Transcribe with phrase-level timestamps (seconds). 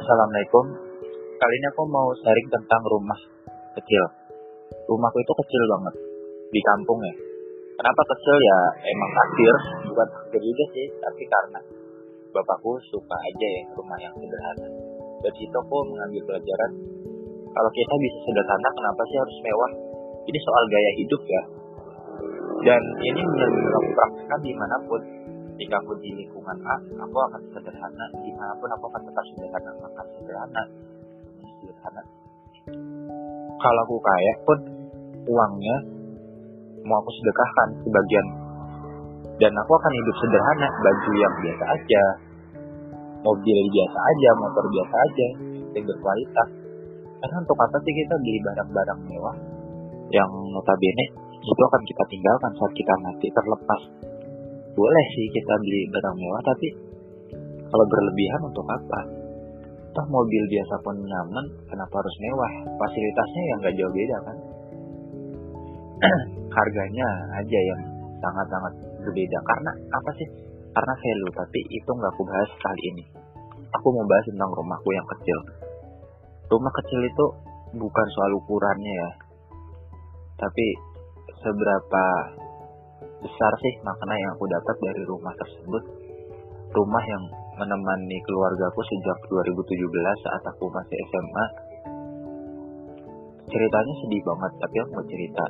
[0.00, 0.64] Assalamualaikum.
[1.36, 3.20] Kali ini aku mau sharing tentang rumah
[3.76, 4.04] kecil.
[4.88, 5.94] Rumahku itu kecil banget
[6.48, 7.14] di kampung ya.
[7.76, 8.58] Kenapa kecil ya?
[8.80, 9.54] Emang takdir,
[9.92, 11.60] bukan takdir juga sih, tapi karena
[12.32, 14.68] bapakku suka aja ya rumah yang sederhana.
[15.20, 16.72] Dari situ aku mengambil pelajaran
[17.50, 19.72] kalau kita bisa sederhana, kenapa sih harus mewah?
[20.32, 21.42] Ini soal gaya hidup ya.
[22.64, 25.00] Dan ini benar-benar aku praktekkan di mana pun
[25.60, 28.04] ketika aku di lingkungan A aku akan sederhana.
[28.24, 30.62] Di mana pun aku akan tetap sederhana makan sederhana.
[31.60, 32.02] Sederhana.
[33.60, 34.58] Kalau aku kaya pun
[35.28, 35.76] uangnya
[36.88, 38.26] mau aku sedekahkan sebagian.
[39.36, 42.04] Dan aku akan hidup sederhana baju yang biasa aja
[43.20, 45.28] mobil biasa aja motor biasa aja
[45.76, 46.48] yang berkualitas.
[47.20, 49.36] Karena untuk apa sih kita beli barang-barang mewah?
[50.08, 51.04] Yang notabene
[51.36, 53.82] itu akan kita tinggalkan saat kita mati terlepas
[54.74, 56.68] boleh sih kita beli barang mewah tapi
[57.70, 59.00] kalau berlebihan untuk apa?
[59.90, 62.52] Toh mobil biasa pun nyaman kenapa harus mewah?
[62.78, 64.36] Fasilitasnya yang gak jauh beda kan?
[66.56, 67.06] Harganya
[67.38, 67.80] aja yang
[68.18, 68.72] sangat-sangat
[69.06, 69.38] berbeda.
[69.46, 70.28] Karena apa sih?
[70.70, 73.04] Karena value tapi itu nggak aku bahas kali ini.
[73.74, 75.38] Aku mau bahas tentang rumahku yang kecil.
[76.50, 77.26] Rumah kecil itu
[77.78, 79.10] bukan soal ukurannya ya.
[80.38, 80.66] Tapi
[81.38, 82.04] seberapa
[83.20, 85.82] besar sih makna yang aku dapat dari rumah tersebut.
[86.70, 87.24] Rumah yang
[87.58, 91.46] menemani keluargaku sejak 2017 saat aku masih SMA.
[93.50, 95.44] Ceritanya sedih banget, tapi aku mau cerita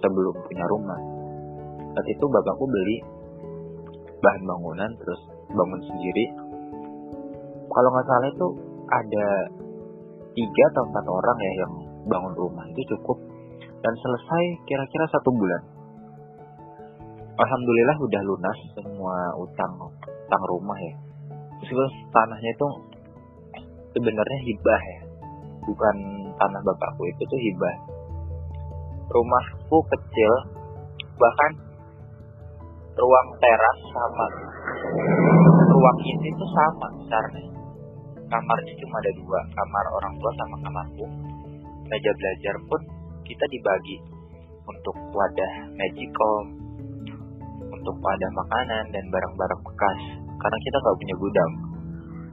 [0.00, 1.00] sebelum punya rumah.
[1.92, 2.96] Saat itu bapakku beli
[4.18, 5.20] bahan bangunan terus
[5.52, 6.24] bangun sendiri.
[7.68, 8.48] Kalau nggak salah itu
[8.88, 9.26] ada
[10.32, 11.72] tiga atau empat orang ya yang
[12.08, 13.18] bangun rumah itu cukup
[13.84, 15.62] dan selesai kira-kira satu bulan
[17.38, 20.94] alhamdulillah udah lunas semua utang utang rumah ya.
[21.62, 22.68] Meskipun tanahnya itu
[23.94, 25.00] sebenarnya hibah ya.
[25.66, 25.96] Bukan
[26.34, 27.76] tanah bapakku itu tuh hibah.
[29.08, 30.32] Rumahku kecil
[31.18, 31.52] bahkan
[32.98, 34.26] ruang teras sama.
[35.70, 37.44] Ruang ini tuh sama besarnya.
[38.28, 41.06] Kamarnya cuma ada dua kamar orang tua sama kamarku.
[41.88, 42.80] Meja belajar pun
[43.24, 43.96] kita dibagi
[44.68, 46.67] untuk wadah magicom
[47.78, 49.98] untuk wadah makanan dan barang-barang bekas.
[50.38, 51.52] Karena kita nggak punya gudang.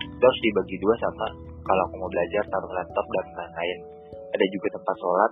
[0.02, 1.28] Itu harus dibagi dua sama
[1.66, 3.80] kalau aku mau belajar taruh laptop dan lain-lain.
[4.34, 5.32] Ada juga tempat sholat.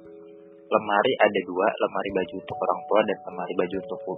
[0.63, 4.15] Lemari ada dua lemari baju untuk orang tua dan lemari baju untukku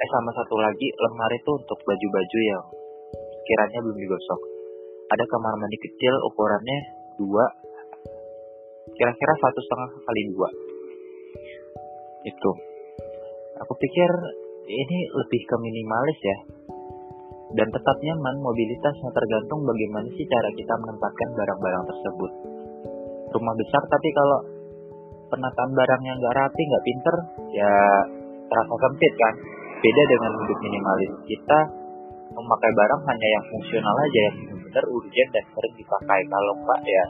[0.00, 2.64] eh sama satu lagi lemari itu untuk baju-baju yang
[3.44, 4.40] kiranya belum digosok.
[5.12, 6.78] Ada kamar mandi kecil ukurannya
[7.20, 7.44] dua.
[8.96, 10.48] Kira-kira satu setengah kali dua.
[12.24, 12.50] Itu
[13.60, 14.10] aku pikir
[14.70, 16.38] ini lebih ke minimalis ya.
[17.50, 22.30] Dan tetap nyaman mobilitasnya tergantung bagaimana sih cara kita menempatkan barang-barang tersebut.
[23.34, 24.38] Rumah besar tapi kalau
[25.30, 27.14] penataan barangnya nggak rapi nggak pinter
[27.50, 27.72] ya
[28.46, 29.34] terasa sempit kan.
[29.80, 31.10] Beda dengan hidup minimalis.
[31.26, 31.58] Kita
[32.30, 36.20] memakai barang hanya yang fungsional aja yang benar urgent dan sering dipakai.
[36.30, 37.04] Kalau enggak ya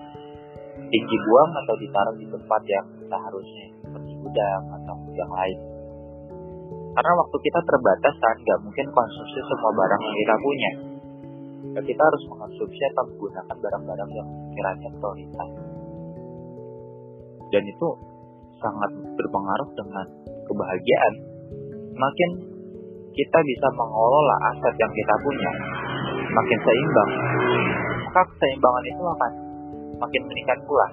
[0.89, 5.80] tinggi buang atau ditaruh di tempat yang seharusnya seperti gudang atau yang lain
[6.91, 10.71] karena waktu kita terbatas kan, nggak mungkin konsumsi semua barang yang kita punya.
[11.71, 14.29] Ya, kita harus mengonsumsi atau menggunakan barang-barang yang
[14.59, 15.51] kiranya prioritas.
[17.51, 17.89] Dan itu
[18.59, 20.07] sangat berpengaruh dengan
[20.51, 21.15] kebahagiaan.
[21.95, 22.31] Makin
[23.15, 25.51] kita bisa mengelola aset yang kita punya,
[26.31, 27.11] makin seimbang.
[28.11, 29.33] Maka keseimbangan itu akan
[29.99, 30.87] makin meningkat pula.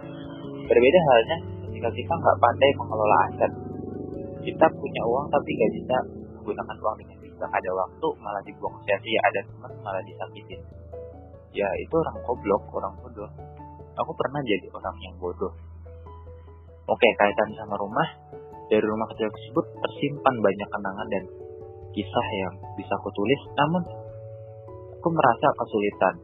[0.68, 1.38] Berbeda halnya
[1.69, 3.52] ketika kita nggak pandai mengelola aset,
[4.47, 5.97] kita punya uang tapi gak bisa
[6.40, 9.19] menggunakan uang dengan bijak ada waktu malah dibuang sia-sia.
[9.28, 10.62] Ada teman malah disakitin.
[11.52, 13.28] Ya itu orang goblok orang bodoh.
[14.00, 15.52] Aku pernah jadi orang yang bodoh.
[16.88, 18.08] Oke kaitan sama rumah.
[18.72, 21.24] Dari rumah kecil tersebut tersimpan banyak kenangan dan
[21.91, 23.41] kisah yang bisa aku tulis.
[23.52, 23.84] Namun
[24.96, 26.16] aku merasa kesulitan.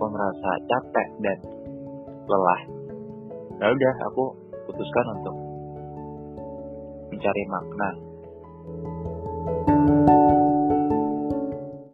[0.00, 1.38] Aku merasa capek dan
[2.24, 2.60] lelah.
[3.60, 4.24] Lalu ya udah aku
[4.64, 5.41] putuskan untuk
[7.12, 8.11] mencari makna